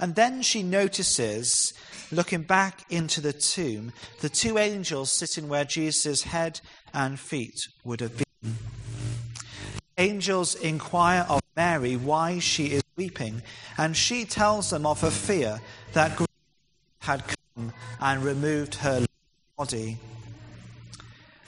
And 0.00 0.14
then 0.14 0.42
she 0.42 0.62
notices, 0.62 1.74
looking 2.12 2.42
back 2.42 2.84
into 2.88 3.20
the 3.20 3.32
tomb, 3.32 3.92
the 4.20 4.28
two 4.28 4.56
angels 4.56 5.12
sitting 5.12 5.48
where 5.48 5.64
Jesus' 5.64 6.22
head 6.22 6.60
and 6.94 7.18
feet 7.18 7.58
would 7.84 8.00
have 8.00 8.16
been. 8.16 8.27
Angels 9.98 10.54
inquire 10.54 11.26
of 11.28 11.42
Mary 11.56 11.96
why 11.96 12.38
she 12.38 12.66
is 12.66 12.82
weeping, 12.96 13.42
and 13.76 13.96
she 13.96 14.24
tells 14.24 14.70
them 14.70 14.86
of 14.86 15.00
her 15.00 15.10
fear 15.10 15.60
that 15.92 16.16
grief 16.16 16.28
had 17.00 17.24
come 17.56 17.72
and 18.00 18.22
removed 18.22 18.76
her 18.76 19.04
body. 19.56 19.98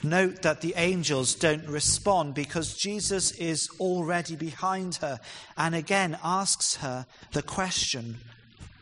Note 0.03 0.41
that 0.41 0.61
the 0.61 0.73
angels 0.75 1.33
don't 1.35 1.65
respond 1.67 2.33
because 2.33 2.75
Jesus 2.75 3.31
is 3.33 3.69
already 3.79 4.35
behind 4.35 4.95
her 4.95 5.19
and 5.55 5.75
again 5.75 6.17
asks 6.23 6.75
her 6.77 7.05
the 7.33 7.43
question 7.43 8.17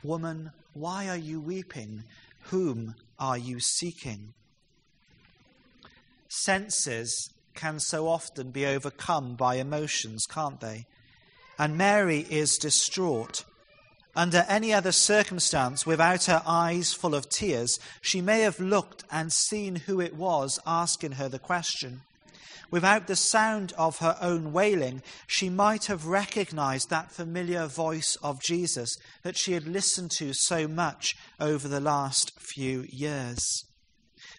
Woman, 0.01 0.51
why 0.73 1.09
are 1.09 1.17
you 1.17 1.41
weeping? 1.41 2.05
Whom 2.43 2.95
are 3.19 3.37
you 3.37 3.59
seeking? 3.59 4.33
Senses 6.29 7.31
can 7.59 7.79
so 7.79 8.07
often 8.07 8.51
be 8.51 8.65
overcome 8.65 9.35
by 9.35 9.55
emotions, 9.55 10.25
can't 10.25 10.61
they? 10.61 10.85
And 11.57 11.77
Mary 11.77 12.25
is 12.29 12.57
distraught. 12.57 13.43
Under 14.15 14.45
any 14.47 14.73
other 14.73 14.93
circumstance, 14.93 15.85
without 15.85 16.25
her 16.25 16.41
eyes 16.45 16.93
full 16.93 17.13
of 17.13 17.29
tears, 17.29 17.77
she 18.01 18.21
may 18.21 18.41
have 18.41 18.61
looked 18.61 19.03
and 19.11 19.31
seen 19.33 19.75
who 19.75 19.99
it 19.99 20.15
was 20.15 20.57
asking 20.65 21.13
her 21.13 21.27
the 21.27 21.37
question. 21.37 22.01
Without 22.71 23.07
the 23.07 23.15
sound 23.15 23.73
of 23.77 23.97
her 23.97 24.17
own 24.21 24.53
wailing, 24.53 25.01
she 25.27 25.49
might 25.49 25.85
have 25.85 26.05
recognized 26.05 26.89
that 26.89 27.11
familiar 27.11 27.65
voice 27.65 28.15
of 28.23 28.41
Jesus 28.41 28.95
that 29.23 29.37
she 29.37 29.53
had 29.53 29.67
listened 29.67 30.11
to 30.11 30.31
so 30.33 30.67
much 30.67 31.15
over 31.39 31.67
the 31.67 31.81
last 31.81 32.31
few 32.39 32.85
years. 32.89 33.65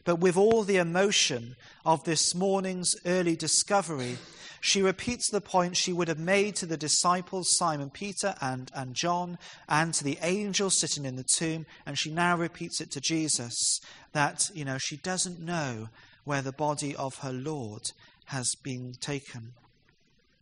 But 0.04 0.16
with 0.16 0.37
all 0.37 0.64
the 0.64 0.76
emotion 0.76 1.57
of 1.85 2.04
this 2.04 2.35
morning's 2.35 2.95
early 3.04 3.37
discovery, 3.37 4.19
she 4.61 4.83
repeats 4.83 5.30
the 5.30 5.40
point 5.40 5.76
she 5.76 5.92
would 5.92 6.09
have 6.09 6.19
made 6.19 6.54
to 6.57 6.66
the 6.66 6.76
disciples, 6.76 7.57
Simon 7.57 7.90
Peter 7.90 8.35
and, 8.40 8.71
and 8.75 8.95
John, 8.95 9.38
and 9.69 9.95
to 9.95 10.04
the 10.04 10.19
angel 10.23 10.71
sitting 10.71 11.04
in 11.04 11.16
the 11.16 11.25
tomb, 11.25 11.66
and 11.87 11.99
she 11.99 12.11
now 12.11 12.37
repeats 12.37 12.80
it 12.80 12.90
to 12.92 13.00
Jesus 13.00 13.80
that, 14.12 14.50
you 14.54 14.64
know, 14.64 14.78
she 14.78 14.97
doesn't 14.97 15.40
know 15.40 15.88
where 16.25 16.42
the 16.42 16.52
body 16.52 16.95
of 16.95 17.19
her 17.19 17.33
Lord 17.33 17.83
has 18.26 18.54
been 18.62 18.92
taken. 19.00 19.54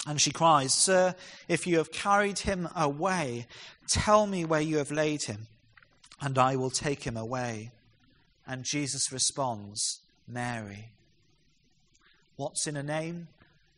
And 0.07 0.21
she 0.21 0.31
cries, 0.31 0.75
Sir, 0.75 1.15
if 1.49 1.67
you 1.67 1.79
have 1.79 1.93
carried 1.93 2.41
him 2.41 2.69
away, 2.75 3.47
tell 3.89 4.27
me 4.27 4.45
where 4.45 4.61
you 4.61 4.79
have 4.79 4.91
laid 4.91 5.25
him, 5.25 5.47
and 6.21 6.39
I 6.39 6.57
will 6.57 6.71
take 6.71 7.05
him 7.05 7.17
away. 7.17 7.73
And 8.49 8.65
Jesus 8.65 9.13
responds, 9.13 10.01
Mary. 10.27 10.89
What's 12.37 12.67
in 12.67 12.77
a 12.77 12.83
name? 12.83 13.29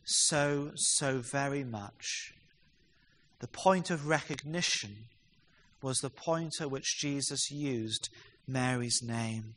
so, 0.03 0.71
so 0.75 1.19
very 1.19 1.63
much. 1.63 2.33
The 3.39 3.47
point 3.47 3.89
of 3.89 4.07
recognition 4.07 5.05
was 5.81 5.97
the 5.97 6.09
point 6.09 6.53
at 6.59 6.69
which 6.69 6.99
Jesus 6.99 7.49
used 7.49 8.09
Mary's 8.47 9.01
name. 9.01 9.55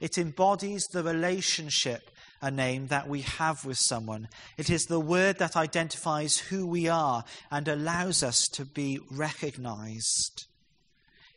It 0.00 0.18
embodies 0.18 0.84
the 0.92 1.02
relationship, 1.02 2.10
a 2.42 2.50
name 2.50 2.88
that 2.88 3.08
we 3.08 3.22
have 3.22 3.64
with 3.64 3.78
someone. 3.78 4.28
It 4.58 4.68
is 4.68 4.84
the 4.84 5.00
word 5.00 5.38
that 5.38 5.56
identifies 5.56 6.36
who 6.36 6.66
we 6.66 6.88
are 6.88 7.24
and 7.50 7.68
allows 7.68 8.22
us 8.22 8.46
to 8.52 8.64
be 8.64 8.98
recognized. 9.10 10.46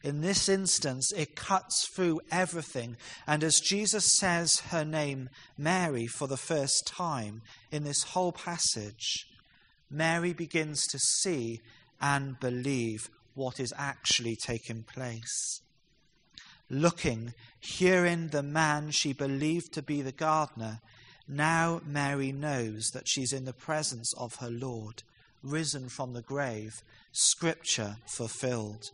In 0.03 0.21
this 0.21 0.47
instance, 0.47 1.11
it 1.11 1.35
cuts 1.35 1.87
through 1.87 2.21
everything. 2.31 2.97
And 3.25 3.43
as 3.43 3.59
Jesus 3.59 4.17
says 4.17 4.59
her 4.69 4.85
name, 4.85 5.29
Mary, 5.57 6.07
for 6.07 6.27
the 6.27 6.37
first 6.37 6.85
time 6.85 7.41
in 7.71 7.83
this 7.83 8.03
whole 8.03 8.31
passage, 8.31 9.25
Mary 9.89 10.33
begins 10.33 10.85
to 10.87 10.99
see 10.99 11.61
and 11.99 12.39
believe 12.39 13.09
what 13.33 13.59
is 13.59 13.73
actually 13.77 14.35
taking 14.35 14.83
place. 14.83 15.61
Looking, 16.69 17.33
hearing 17.59 18.29
the 18.29 18.43
man 18.43 18.91
she 18.91 19.13
believed 19.13 19.73
to 19.73 19.81
be 19.81 20.01
the 20.01 20.11
gardener, 20.11 20.81
now 21.27 21.81
Mary 21.85 22.31
knows 22.31 22.89
that 22.93 23.07
she's 23.07 23.33
in 23.33 23.45
the 23.45 23.53
presence 23.53 24.13
of 24.17 24.35
her 24.35 24.49
Lord, 24.49 25.03
risen 25.41 25.89
from 25.89 26.13
the 26.13 26.21
grave, 26.21 26.81
scripture 27.11 27.97
fulfilled. 28.05 28.91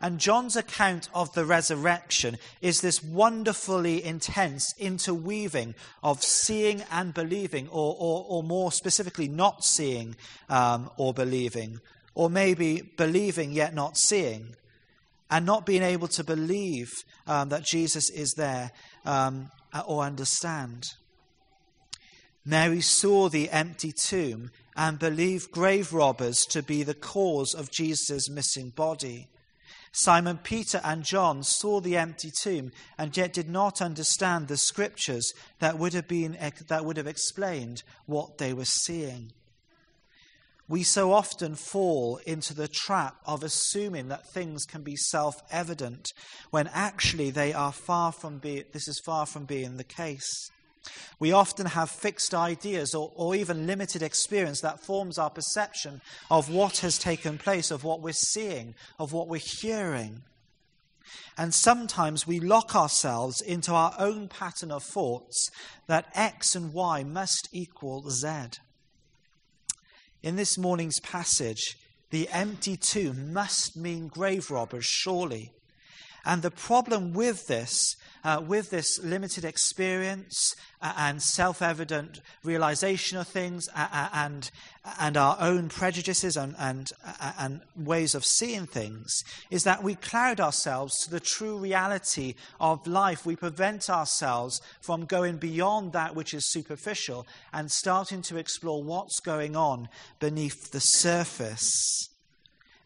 And 0.00 0.18
John's 0.18 0.56
account 0.56 1.08
of 1.14 1.32
the 1.34 1.44
resurrection 1.44 2.38
is 2.60 2.80
this 2.80 3.02
wonderfully 3.02 4.04
intense 4.04 4.74
interweaving 4.78 5.74
of 6.02 6.22
seeing 6.22 6.82
and 6.90 7.14
believing, 7.14 7.68
or, 7.68 7.96
or, 7.98 8.26
or 8.28 8.42
more 8.42 8.72
specifically, 8.72 9.28
not 9.28 9.64
seeing 9.64 10.16
um, 10.48 10.90
or 10.96 11.14
believing, 11.14 11.80
or 12.14 12.28
maybe 12.28 12.82
believing 12.96 13.52
yet 13.52 13.74
not 13.74 13.96
seeing, 13.96 14.56
and 15.30 15.46
not 15.46 15.64
being 15.64 15.82
able 15.82 16.08
to 16.08 16.24
believe 16.24 16.90
um, 17.26 17.48
that 17.48 17.64
Jesus 17.64 18.10
is 18.10 18.34
there 18.36 18.72
um, 19.06 19.50
or 19.86 20.02
understand. 20.02 20.84
Mary 22.44 22.80
saw 22.80 23.28
the 23.28 23.50
empty 23.50 23.92
tomb 23.92 24.50
and 24.76 24.98
believed 24.98 25.52
grave 25.52 25.92
robbers 25.92 26.44
to 26.46 26.62
be 26.62 26.82
the 26.82 26.94
cause 26.94 27.54
of 27.54 27.70
Jesus' 27.70 28.28
missing 28.28 28.70
body. 28.70 29.28
Simon 29.92 30.38
Peter 30.38 30.80
and 30.82 31.04
John 31.04 31.42
saw 31.42 31.80
the 31.80 31.96
empty 31.96 32.30
tomb 32.30 32.72
and 32.96 33.16
yet 33.16 33.32
did 33.32 33.48
not 33.48 33.82
understand 33.82 34.48
the 34.48 34.56
scriptures 34.56 35.32
that 35.58 35.78
would 35.78 35.92
have, 35.92 36.08
been, 36.08 36.36
that 36.68 36.84
would 36.84 36.96
have 36.96 37.06
explained 37.06 37.82
what 38.06 38.38
they 38.38 38.52
were 38.52 38.64
seeing. 38.64 39.32
We 40.68 40.84
so 40.84 41.12
often 41.12 41.54
fall 41.54 42.18
into 42.24 42.54
the 42.54 42.68
trap 42.68 43.16
of 43.26 43.42
assuming 43.42 44.08
that 44.08 44.32
things 44.32 44.64
can 44.64 44.82
be 44.82 44.96
self 44.96 45.34
evident 45.50 46.08
when 46.50 46.70
actually 46.72 47.30
they 47.30 47.52
are 47.52 47.72
far 47.72 48.12
from 48.12 48.38
be, 48.38 48.64
this 48.72 48.88
is 48.88 49.00
far 49.04 49.26
from 49.26 49.44
being 49.44 49.76
the 49.76 49.84
case. 49.84 50.50
We 51.18 51.32
often 51.32 51.66
have 51.66 51.90
fixed 51.90 52.34
ideas 52.34 52.94
or, 52.94 53.12
or, 53.14 53.34
even 53.34 53.66
limited 53.66 54.02
experience 54.02 54.60
that 54.62 54.80
forms 54.84 55.18
our 55.18 55.30
perception 55.30 56.00
of 56.30 56.50
what 56.50 56.78
has 56.78 56.98
taken 56.98 57.38
place, 57.38 57.70
of 57.70 57.84
what 57.84 58.00
we're 58.00 58.12
seeing, 58.12 58.74
of 58.98 59.12
what 59.12 59.28
we're 59.28 59.40
hearing. 59.60 60.22
And 61.38 61.54
sometimes 61.54 62.26
we 62.26 62.40
lock 62.40 62.74
ourselves 62.74 63.40
into 63.40 63.72
our 63.72 63.94
own 63.98 64.28
pattern 64.28 64.70
of 64.70 64.82
thoughts 64.82 65.50
that 65.86 66.10
X 66.14 66.54
and 66.54 66.72
Y 66.72 67.04
must 67.04 67.48
equal 67.52 68.10
Z. 68.10 68.28
In 70.22 70.36
this 70.36 70.58
morning's 70.58 71.00
passage, 71.00 71.76
the 72.10 72.28
empty 72.28 72.76
tomb 72.76 73.32
must 73.32 73.76
mean 73.76 74.08
grave 74.08 74.50
robbers, 74.50 74.84
surely. 74.84 75.52
And 76.24 76.42
the 76.42 76.50
problem 76.50 77.12
with 77.12 77.46
this, 77.46 77.96
uh, 78.24 78.42
with 78.46 78.70
this 78.70 78.98
limited 79.02 79.44
experience 79.44 80.54
uh, 80.80 80.92
and 80.96 81.22
self 81.22 81.62
evident 81.62 82.20
realization 82.44 83.18
of 83.18 83.26
things 83.28 83.68
uh, 83.74 83.88
uh, 83.92 84.08
and, 84.12 84.50
and 85.00 85.16
our 85.16 85.36
own 85.40 85.68
prejudices 85.68 86.36
and, 86.36 86.54
and, 86.58 86.90
and 87.38 87.60
ways 87.76 88.14
of 88.14 88.24
seeing 88.24 88.66
things, 88.66 89.22
is 89.50 89.64
that 89.64 89.82
we 89.82 89.94
cloud 89.94 90.40
ourselves 90.40 90.92
to 91.04 91.10
the 91.10 91.20
true 91.20 91.56
reality 91.56 92.34
of 92.60 92.86
life. 92.86 93.26
We 93.26 93.36
prevent 93.36 93.88
ourselves 93.88 94.60
from 94.80 95.04
going 95.04 95.36
beyond 95.36 95.92
that 95.92 96.14
which 96.14 96.34
is 96.34 96.50
superficial 96.50 97.26
and 97.52 97.70
starting 97.70 98.22
to 98.22 98.36
explore 98.36 98.82
what's 98.82 99.20
going 99.20 99.56
on 99.56 99.88
beneath 100.18 100.70
the 100.70 100.80
surface. 100.80 102.08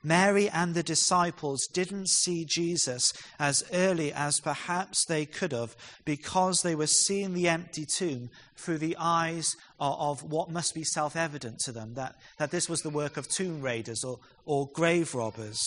Mary 0.02 0.48
and 0.48 0.74
the 0.74 0.82
disciples 0.82 1.66
didn't 1.72 2.08
see 2.08 2.44
Jesus 2.44 3.12
as 3.38 3.64
early 3.72 4.12
as 4.12 4.40
perhaps 4.40 5.04
they 5.06 5.26
could 5.26 5.52
have 5.52 5.76
because 6.04 6.60
they 6.60 6.74
were 6.74 6.86
seeing 6.86 7.34
the 7.34 7.48
empty 7.48 7.84
tomb 7.84 8.30
through 8.56 8.78
the 8.78 8.96
eyes 8.98 9.46
of, 9.80 10.22
what 10.22 10.50
must 10.50 10.74
be 10.74 10.84
self 10.84 11.16
evident 11.16 11.58
to 11.60 11.72
them 11.72 11.94
that, 11.94 12.14
that 12.38 12.50
this 12.50 12.68
was 12.68 12.80
the 12.80 12.90
work 12.90 13.16
of 13.16 13.28
tomb 13.28 13.60
raiders 13.60 14.04
or, 14.04 14.18
or 14.44 14.68
grave 14.74 15.14
robbers. 15.14 15.60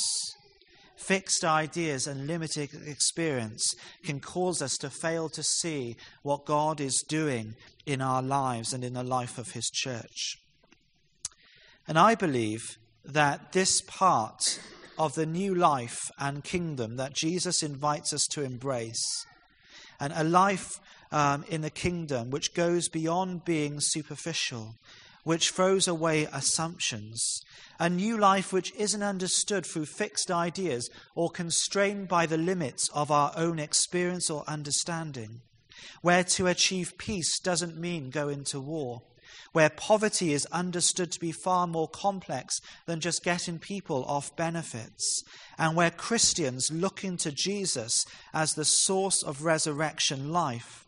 Fixed 0.96 1.46
ideas 1.46 2.08
and 2.08 2.28
limited 2.28 2.70
experience 2.86 3.74
can 4.04 4.20
cause 4.20 4.62
us 4.62 4.76
to 4.78 4.90
fail 4.90 5.30
to 5.30 5.42
see 5.42 5.96
what 6.24 6.46
God 6.46 6.82
is 6.82 7.04
doing 7.08 7.56
in 7.86 8.02
our 8.02 8.22
lives 8.22 8.74
and 8.74 8.84
in 8.84 8.94
the 8.94 9.04
life 9.04 9.38
of 9.38 9.52
His 9.52 9.70
church. 9.70 10.38
And 11.88 11.98
I 11.98 12.16
believe 12.16 12.78
that 13.14 13.52
this 13.52 13.82
part 13.82 14.60
of 14.98 15.16
the 15.16 15.26
new 15.26 15.56
life 15.56 15.98
and 16.20 16.44
kingdom 16.44 16.98
that 16.98 17.16
Jesus 17.16 17.64
invites 17.64 18.14
us 18.14 18.26
to 18.32 18.44
embrace, 18.44 19.26
and 20.00 20.14
a 20.16 20.24
life 20.24 20.80
um, 21.12 21.44
in 21.48 21.62
the 21.62 21.70
kingdom 21.70 22.30
which 22.30 22.54
goes 22.54 22.90
beyond 22.90 23.46
being 23.46 23.80
superficial, 23.80 24.76
which 25.24 25.52
throws 25.52 25.88
away 25.88 26.28
assumptions, 26.32 27.42
a 27.80 27.90
new 27.90 28.18
life 28.18 28.54
which 28.54 28.74
isn't 28.76 29.04
understood 29.04 29.66
through 29.66 29.86
fixed 29.86 30.30
ideas 30.30 30.90
or 31.16 31.30
constrained 31.30 32.08
by 32.08 32.26
the 32.26 32.38
limits 32.38 32.90
of 32.94 33.10
our 33.10 33.32
own 33.36 33.58
experience 33.58 34.30
or 34.30 34.44
understanding, 34.48 35.42
where 36.02 36.24
to 36.24 36.48
achieve 36.48 36.98
peace 36.98 37.40
doesn't 37.40 37.78
mean 37.78 38.10
go 38.10 38.28
into 38.28 38.60
war 38.60 39.02
where 39.52 39.70
poverty 39.70 40.34
is 40.34 40.46
understood 40.48 41.12
to 41.12 41.20
be 41.20 41.32
far 41.32 41.68
more 41.68 41.88
complex 41.88 42.60
than 42.86 43.00
just 43.00 43.24
getting 43.24 43.60
people 43.60 44.04
off 44.06 44.36
benefits, 44.36 45.24
and 45.58 45.76
where 45.76 45.92
Christians 45.92 46.70
looking 46.72 47.18
to 47.18 47.32
Jesus 47.32 48.06
as 48.34 48.54
the 48.54 48.66
source 48.66 49.24
of 49.24 49.44
resurrection 49.44 50.32
life 50.32 50.86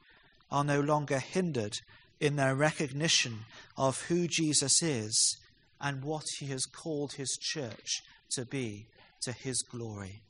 are 0.50 0.64
no 0.64 0.80
longer 0.80 1.20
hindered 1.20 1.78
in 2.20 2.36
their 2.36 2.56
recognition 2.56 3.40
of 3.78 4.04
who 4.04 4.28
Jesus 4.28 4.84
is 4.84 5.38
and 5.80 6.04
what 6.04 6.26
he 6.40 6.48
has 6.48 6.66
called 6.66 7.14
his 7.14 7.38
church 7.42 8.02
to 8.30 8.46
be 8.46 8.88
to 9.22 9.32
his 9.32 9.62
glory. 9.64 10.22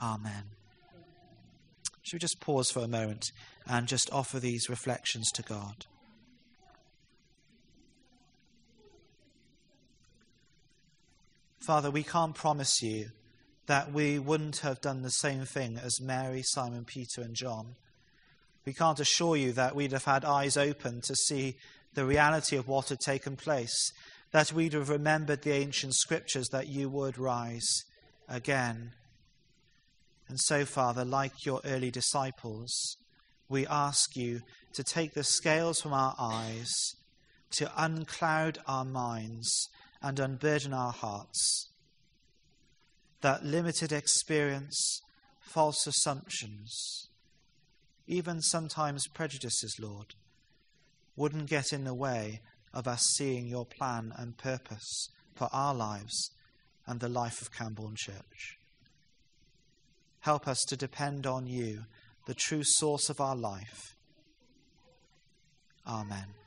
Amen. 0.00 0.44
Should 2.02 2.16
we 2.16 2.18
just 2.18 2.40
pause 2.40 2.70
for 2.70 2.80
a 2.80 2.88
moment 2.88 3.30
and 3.66 3.86
just 3.86 4.12
offer 4.12 4.40
these 4.40 4.68
reflections 4.68 5.30
to 5.32 5.42
God? 5.42 5.86
Father, 11.66 11.92
we 11.92 12.02
can't 12.02 12.34
promise 12.34 12.82
you 12.82 13.10
that 13.66 13.92
we 13.92 14.18
wouldn't 14.18 14.58
have 14.58 14.80
done 14.80 15.02
the 15.02 15.10
same 15.10 15.44
thing 15.44 15.78
as 15.78 16.00
Mary, 16.00 16.42
Simon, 16.44 16.84
Peter, 16.84 17.20
and 17.20 17.36
John. 17.36 17.76
We 18.66 18.72
can't 18.72 18.98
assure 18.98 19.36
you 19.36 19.52
that 19.52 19.76
we'd 19.76 19.92
have 19.92 20.04
had 20.04 20.24
eyes 20.24 20.56
open 20.56 21.02
to 21.02 21.14
see 21.14 21.54
the 21.94 22.04
reality 22.04 22.56
of 22.56 22.66
what 22.66 22.88
had 22.88 22.98
taken 22.98 23.36
place, 23.36 23.92
that 24.32 24.52
we'd 24.52 24.72
have 24.72 24.88
remembered 24.88 25.42
the 25.42 25.52
ancient 25.52 25.94
scriptures, 25.94 26.48
that 26.48 26.66
you 26.66 26.88
would 26.88 27.16
rise 27.16 27.84
again. 28.28 28.90
And 30.28 30.40
so, 30.40 30.64
Father, 30.64 31.04
like 31.04 31.46
your 31.46 31.60
early 31.64 31.92
disciples, 31.92 32.96
we 33.48 33.68
ask 33.68 34.16
you 34.16 34.40
to 34.72 34.82
take 34.82 35.14
the 35.14 35.22
scales 35.22 35.80
from 35.80 35.92
our 35.92 36.16
eyes, 36.18 36.72
to 37.52 37.70
uncloud 37.76 38.58
our 38.66 38.84
minds, 38.84 39.68
and 40.02 40.18
unburden 40.18 40.72
our 40.74 40.92
hearts. 40.92 41.70
That 43.20 43.44
limited 43.44 43.92
experience, 43.92 45.00
false 45.40 45.86
assumptions, 45.86 47.08
even 48.06 48.40
sometimes 48.42 49.06
prejudices, 49.06 49.76
Lord, 49.80 50.14
wouldn't 51.16 51.48
get 51.48 51.72
in 51.72 51.84
the 51.84 51.94
way 51.94 52.40
of 52.74 52.88
us 52.88 53.02
seeing 53.16 53.46
your 53.46 53.66
plan 53.66 54.12
and 54.16 54.36
purpose 54.36 55.08
for 55.34 55.48
our 55.52 55.74
lives 55.74 56.30
and 56.86 57.00
the 57.00 57.08
life 57.08 57.40
of 57.40 57.52
Cambourne 57.52 57.94
Church. 57.96 58.58
Help 60.20 60.48
us 60.48 60.62
to 60.68 60.76
depend 60.76 61.26
on 61.26 61.46
you, 61.46 61.84
the 62.26 62.34
true 62.34 62.62
source 62.64 63.08
of 63.08 63.20
our 63.20 63.36
life. 63.36 63.96
Amen. 65.86 66.41